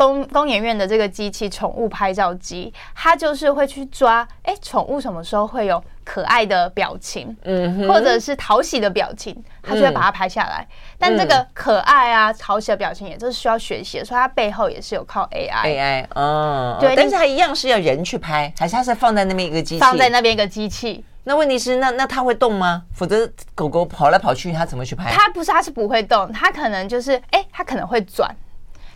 [0.00, 10.66] 工工研院的这个机器宠物拍照机，它就是会去抓，哎，宠物什么时候会有可爱的表情，嗯，或者是讨喜的表情，它就会把它拍下来。
[10.98, 19.80] 但这个可爱啊、讨喜的表情，也都是需要学习的，所以它背后也是有靠 AI，AI，哦，对，但是它一样是要人去拍，还是它是放在那边一个机器？
[19.80, 21.04] 放在那边一个机器。
[21.24, 22.82] 那问题是，那那它会动吗？
[22.94, 25.12] 否则狗狗跑来跑去，它怎么去拍？
[25.12, 28.34] 它不是，它是不会动，它可能就是，哎，它可能会转。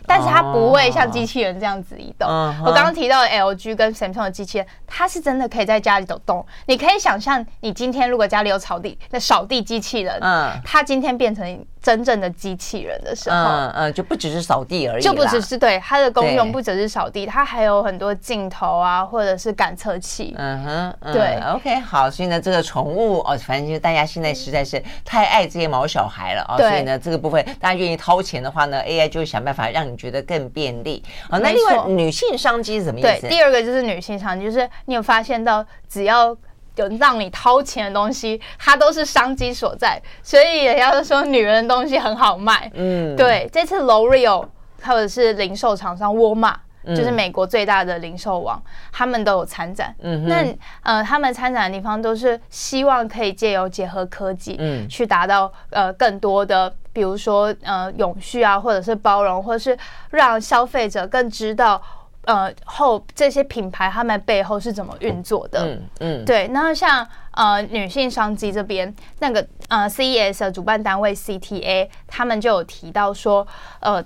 [0.07, 2.27] 但是它不会像机器人这样子移动。
[2.29, 2.65] Oh, uh.
[2.65, 6.45] 我刚刚提到的 LG 跟 Samsung 的机器人，它是真的可以在家里走动。
[6.67, 11.65] 你可以想象，你今天如果家里有扫地，那扫地机器人，嗯，它今天变成。
[11.85, 20.33] 真正的机器人的时候，嗯嗯，就不只是扫地而已，就不只是对它的功用，不只是扫地，它还有很多镜头啊，或者是感测器。
[20.35, 31.03] 嗯哼，嗯对，OK，好，所以呢，这个宠物哦，反正就是大家现在实在是太爱这些毛小孩了啊，哦，所以呢，这个部分大家愿意掏钱的话呢，AI 就会想办法让你觉得更便利。
[31.29, 33.21] 好，那另外女性商机是什么意思？
[33.21, 36.35] 对，第二个就是女性商机，就是你有发现到只要。
[36.77, 42.69] 有让你掏钱的东西，它都是商机所在，所以也要说女人的东西很好卖。
[42.73, 44.45] 嗯，对，这次 L'Oreal
[44.83, 49.95] 或者是零售厂商沃尔玛，就是美国最大的零售网，他们都有参展。
[49.99, 50.45] 嗯，那
[50.83, 59.77] 呃，他们参展的地方都是希望可以借由结合科技，嗯，去达到呃更多的，比如说呃永续啊，或者是包容，或者是
[60.11, 61.81] 让消费者更知道。
[62.25, 65.63] 呃，后这些品牌他们背后是怎么运作的？
[65.63, 66.47] 嗯嗯，对。
[66.47, 73.45] 那像呃女性商机这边，那个呃 CES 的主办单位 CTA 他们就有提到说，
[73.79, 74.03] 呃，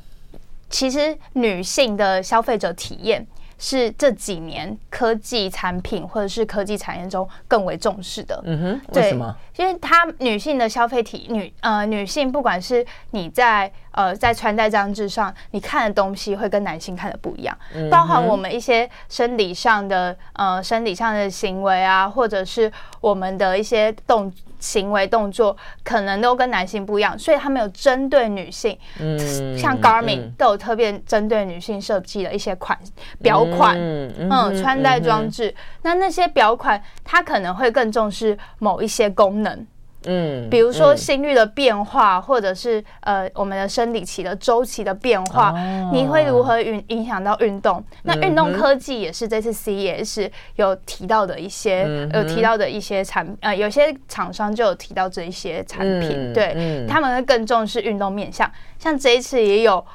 [0.69, 3.25] 其实女性的消费者体验。
[3.61, 8.41] 是这几年科技产品或者是科技产业中更为重视的。
[8.45, 9.35] 嗯哼，为什么？
[9.57, 17.57] 因为它女性的消费体女呃女性，不管是你在呃在穿戴装置上，你看的东西会跟男性看的不一样，
[17.91, 24.31] 包含我们一些生理上的呃生理上的行为啊，或者是我们的一些动。
[24.61, 32.77] 行为动作可能都跟男性不一样，所以他们有针对女性，嗯，像 Garmin 都有特别针对女性设计的一些款
[33.21, 39.65] 表款，嗯，嗯，穿戴装置，那那些表款它可能会更重视某一些功能。
[40.05, 47.83] 嗯，比如说心率的变化，嗯、或者是呃我们的生理期的周期的变化，哦、你会如何影影响到运动？
[48.03, 58.49] 那运动科技也是这次 CES 有提到的一些，嗯、有提到的一些产呃，有些厂商就有提到这一些产品，嗯、对，嗯、他们会更重视运动面向。
[58.77, 59.85] 像这一次也有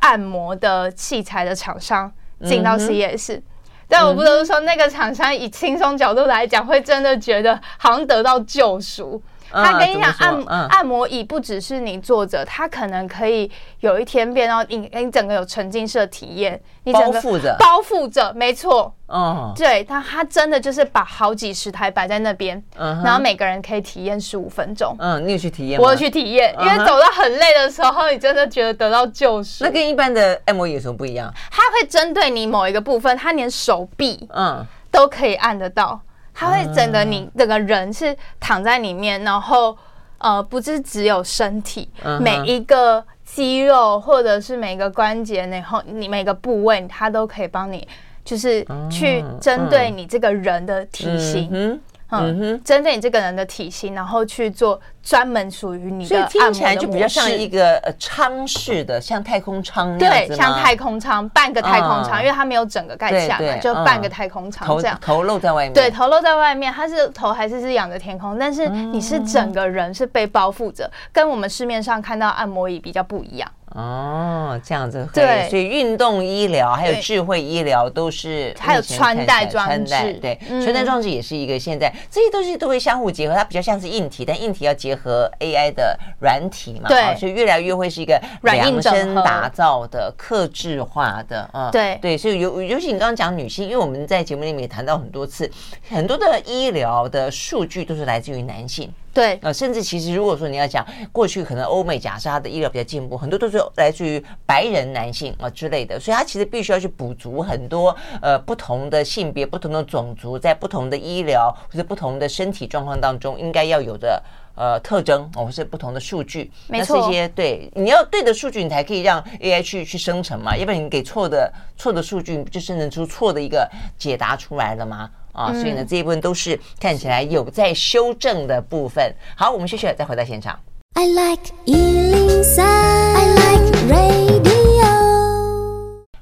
[0.00, 2.12] 按摩的器材的厂商
[2.44, 3.42] 进到 CES，、嗯、
[3.86, 9.22] 但我不得不说，那个厂商以轻松角度来讲，会真的觉得好像得到救赎。
[9.52, 25.80] 他跟你讲，按按摩椅不只是你坐着，它可能可以有一天变到你，你整个有沉浸式的体验，你整个包覆着，包覆着，没错，嗯，对，他他真的就是把好几十台摆在那边，然后每个人可以体验十五分钟，嗯，你有去体验？
[25.80, 29.64] 我有去体验，因为走到很累的时候，你真的觉得得到救赎。
[29.64, 31.32] 那跟一般的按摩椅有什么不一样？
[31.50, 36.00] 它会针对你某一个部分，它连手臂，嗯，都可以按得到。
[36.34, 39.76] 它会整个你整个人是躺在里面，然后
[40.18, 41.88] 呃，不是只有身体，
[42.20, 47.86] 每一个肌肉或者是每个关节，然后你每个部位，它都可以帮你，
[48.24, 51.80] 就是去针对你这个人的体型。
[52.14, 56.28] 嗯哼，针对你这个人的体型，然后去做专门属于你的的。
[56.28, 60.36] 所以听起来就比较像一个呃舱式的，像太空舱那样子吗？
[60.36, 64.98] 对，像太空舱，半个太空舱，因为它没有整个盖起来，就半个太空舱这样。
[65.00, 65.72] 头露在外面。
[65.72, 68.38] 对，头露在外面，它是头还是是仰着天空？
[68.38, 73.50] 但是你是整个人是被包覆着，跟我们市面上看到按摩椅比较不一样。
[73.74, 91.98] 哦，这样子对，所以运动医疗还有智慧医疗都是，还有穿戴装置，对，穿戴装置也是一个现在这些东西都会相互结合，它比较像是硬体，但硬体要结合 AI 的软体嘛，对，所以越来越会是一个量身打造的、克制化的啊，对。
[92.02, 95.50] 对，所以尤尤其你刚刚讲女性，因为我们在节目里面也谈到很多次，
[95.88, 98.92] 很多的医疗的数据都是来自于男性。
[99.14, 114.22] 对，呃，甚至其实如果说你要讲过去，可能欧美假设它的医疗比较进步，很多都是来自于白人男性啊之类的，所以它其实必须要去补足很多呃不同的性别、不同的种族在不同的医疗或者不同的身体状况当中应该要有的
[114.54, 116.50] 呃特征哦，或是不同的数据。
[116.68, 125.10] 没错，那这些对你要对的数据，你才可以让 AI 去去生成嘛，要不然你给错的错的数据，就生成出错的一个解答出来了吗？
[125.32, 129.14] 啊，所以呢，这一部分都是看起来有在修正的部分。
[129.34, 130.58] 好，我们休息了，再回到现场。
[130.94, 134.51] I like 103, I like radio。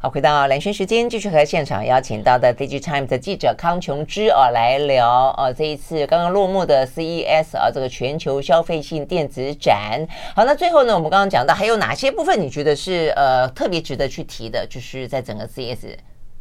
[0.03, 10.01] 好，回到蓝轩时间，继续和现场邀请到的《Digitime》的记者康琼芝啊来聊啊，这一次刚刚落幕的 CES 啊，这个全球消费性电子展。
[10.35, 14.67] 好，那最后呢，我们刚刚讲到还有哪些部分你觉得是呃特别值得去提的？
[14.71, 15.95] 就是在整个 CES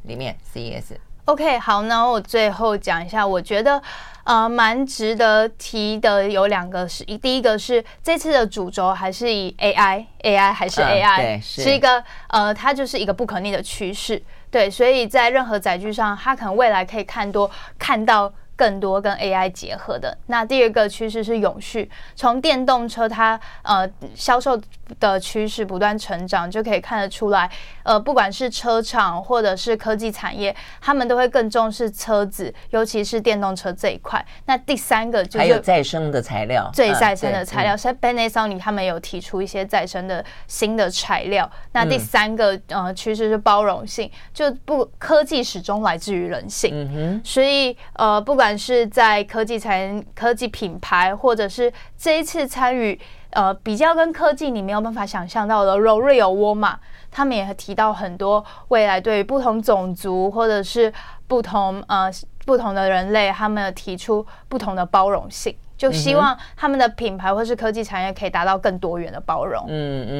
[0.03, 0.95] 里面，CES。
[1.29, 3.79] OK，好，那我最后讲一下，我觉得
[4.23, 18.33] 呃蛮值得提的有两个是，第一个是这次的主轴还是以 AI，AI 还是 AI，、嗯、是，是一个呃它就是一个不可逆的趋势，对，所以在任何载具上，它可能未来可以看多看到。
[18.59, 20.17] 更多跟 AI 结合的。
[20.25, 24.59] 那第二个趋势是永续，从电动车它呃销售
[24.99, 27.49] 的趋势不断成长，就可以看得出来，
[27.84, 34.23] 呃，不管是车厂或者是科技产业，他们都会更重视车子，尤其是电动车这一块。
[34.45, 41.50] 那第三个就是还有再生的材料，最再生的材料，像 Panasonic 他们有提出一些再生的新的材料。
[41.71, 48.50] 那第三个呃趋势是包容性，就不科技始终来自于人性，嗯哼，所以呃不管。
[48.60, 53.00] 是在科技产科技品牌，或者是这一次参与
[53.32, 56.77] 呃比较跟科技你没有办法想象到的 L'Oreal、沃尔玛，
[57.12, 60.92] 他们也提到很多未来对于不同种族或者是
[61.27, 62.12] 不同呃
[62.46, 65.56] 不同的人类，他们提出不同的包容性。
[65.77, 69.63] 就希望他们的品牌或是科技产业可以达到更多元的包容。
[69.69, 70.12] 嗯嗯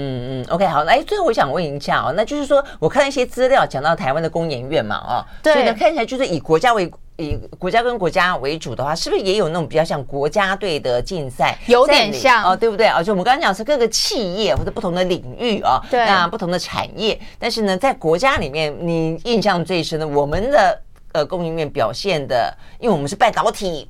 [0.42, 6.90] 嗯，OK，好，哎，最后我想问一下哦，那就是说，我看一些资料讲到台湾的工研院嘛，哦，对，所以呢，看起来就是以国家为
[7.20, 11.58] 以国家跟国家为主的话，是不是也有那种比较像国家队的竞赛？
[11.68, 13.04] 有点像哦，对不对啊？
[13.04, 23.90] 就我们刚刚讲是各个企业或者不同的领域啊，对，那不同的产业，但是呢，在国家里面，你印象最深的，我们的呃供应链表现的，因为我们是半导体。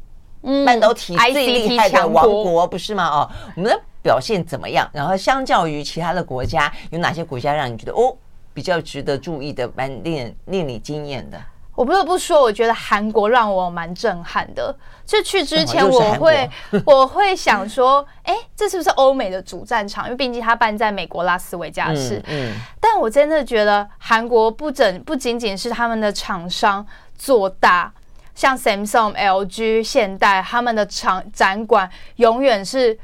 [0.65, 3.05] 半导体最厉害的王国不是吗？
[3.09, 4.89] 哦，我们的表现怎么样？
[4.93, 8.15] 然后相较于其他的国家，有哪些国家让你觉得哦
[8.53, 11.37] 比较值得注意的，蛮令令你惊艳的？
[11.79, 14.75] 我不得不说，我觉得韩国让我蛮震撼的。
[15.05, 16.49] 就去之前，我会
[16.85, 20.03] 我会想说，哎，这是不是欧美的主战场？
[20.03, 22.21] 因为毕竟它办在美国拉斯维加斯。
[22.27, 22.51] 嗯，
[22.81, 26.85] 但我真的觉得韩国不整不仅仅是他们的厂商
[27.17, 27.89] 做大。
[28.35, 32.99] 像 Samsung、LG、现代，他们的厂展馆永远是。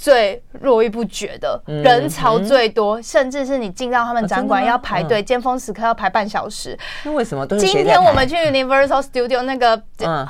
[0.00, 6.74] 最络绎不绝的人潮最多，甚至是你进到他们展馆要排队，尖、啊、峰时刻要排半小时。
[7.04, 7.66] 那为什么都是？
[7.66, 9.78] 今天我们去 Universal Studio 那个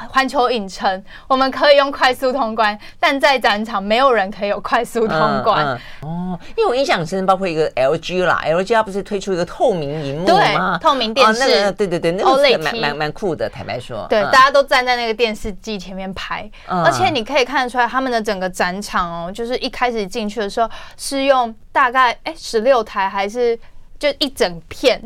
[0.09, 5.65] 环球影城，嗯、我们可以用快速通关，但在展场没有人可以有快速通关。
[6.01, 10.79] 哦，因为我印象深，包括一个 LG 啦，LG 它不是推出一个透明荧幕吗？
[10.81, 11.43] 对，透明电视。
[11.43, 14.05] 哦那个、对对对，那个蛮蛮蛮酷的，坦白说。
[14.11, 19.60] 对，嗯、大家都站在那个电视机前面拍，嗯、而且你可以看得出来，他们的整个展场哦，就是。
[19.61, 23.59] 一开始进去的时候是用大概哎十六台还是
[23.99, 25.01] 就一整片，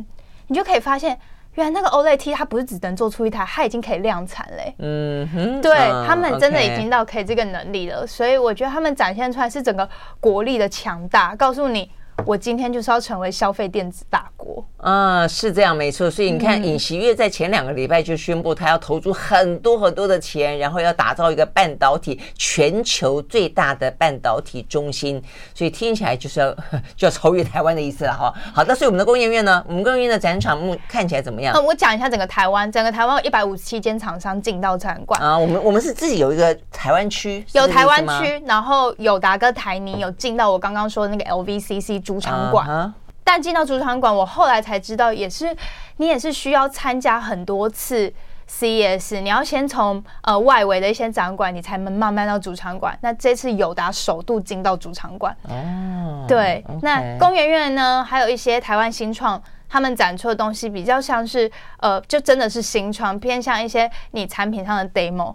[0.47, 1.19] 你就可以发现
[1.55, 4.75] 原来那个 OLED T 它不是只能做出一台，它已经可以量产嘞。
[4.79, 9.89] 嗯哼，对、嗯、他们真的已经到可以这个能力了所以我觉得他们展现出来是整个
[10.21, 11.91] 国力的强大，告诉你。
[12.25, 16.09] 我今天就是要成为消费电子大国啊，是这样没错。
[16.11, 25.21] 所以你看，尹锡悦在前两个礼拜就宣布，他要投入很多很多的钱，然后要打造一个半导体全球最大的半导体中心。
[25.53, 26.53] 所以听起来就是要
[26.95, 28.33] 就要超越台湾的意思了哈。
[28.55, 31.57] 好，那所以我们的工业院呢，我们工业院的展场目看起来怎么样？
[31.57, 35.37] 嗯，我讲一下整个台湾，整个台湾有一百五十七间厂商进到展馆啊。
[35.37, 41.95] 我们我们是自己有一个台湾区，有台湾区，然后有达哥台泥有进到我刚刚说的那个 LVCC。
[42.05, 42.93] 主场馆，uh huh.
[43.25, 45.57] 但进到主场馆，我后来才知道，也是
[45.97, 48.13] 你也是需要参加很多次
[48.49, 52.97] CES，你要先从呃外围的一些展馆，你才能慢慢到主场馆。
[53.01, 56.63] 那这次友达首度进到主场馆，哦，oh, 对。
[56.83, 65.35] 那工研院呢，还有一些台湾新创，他们展出的东西比较像是呃，就真的是新创，偏向一些你产品上的 demo。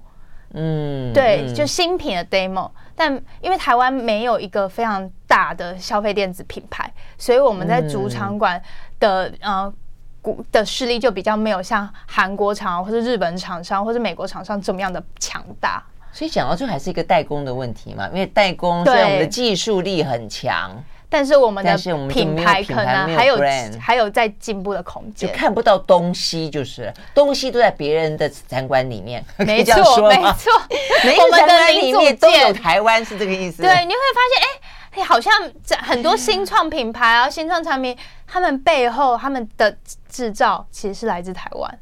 [0.54, 8.62] 嗯，对，就新品的 demo，但因为台湾没有一个非常大的消费电子品牌，所以我们在主场馆
[9.00, 9.74] 的、嗯、呃
[10.22, 15.84] 股的势力就比较没有像韩国厂或者日本厂商或者美国厂商这么样的强大。
[16.12, 20.72] 所以讲到最后还是一个代工的问题嘛，因为代工虽然我们的技术力很强。
[21.12, 21.76] 但是我们的
[22.07, 23.39] 品牌可能还有
[23.80, 29.26] 还有在进步的空间，就看不到东西，就是东西都在别人的展馆里面。
[29.38, 30.51] 没错，没错，
[31.01, 33.64] 我们的零组件都有台湾，是这个意思。
[33.64, 35.34] 对，你会发现，哎，好像
[35.80, 37.97] 很多新创品牌啊，新创产品，
[38.28, 39.76] 他们背后他们的
[40.07, 41.80] 制造其实是来自台湾。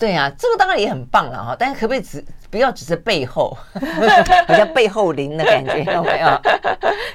[0.00, 3.54] 对啊，这个当然也很棒了哈，但是可不可以只不要只是背后，
[4.48, 6.40] 好像背后灵的感觉， 有没有？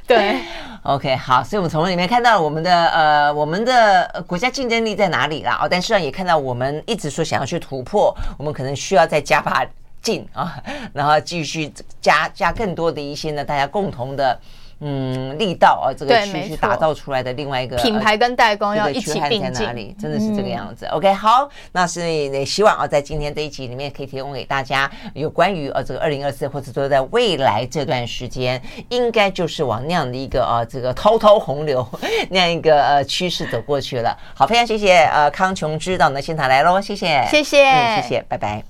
[0.05, 0.39] 对
[0.83, 5.57] ，OK，好，所以我们从里面看到了我们的呃，我们的国家竞争力在哪里啦？
[5.63, 9.65] 哦，但实际上也看到我们一直说想要去突破，我们可能需要再加把
[10.03, 10.55] 劲啊，
[10.93, 14.39] 然后继续加加更多的一些呢，大家共同的。
[14.79, 19.95] 嗯，力道啊，这个区域打造出来的另外一个品牌跟代工要一起并进，在哪里？
[19.99, 20.85] 真的是这个样子。
[20.87, 31.87] 嗯、OK，好，那是也希望啊，在今天这一集里面可以提供给大家有关于呃这个二零二四，或者说在未来这段时间，应该就是往那样的一个呃这个滔滔洪流
[32.29, 34.17] 那样一个呃趋势走过去了。
[34.33, 38.65] 好，非常谢谢呃康琼芝到我们的现场来喽，谢谢，谢谢，嗯，谢谢，拜拜。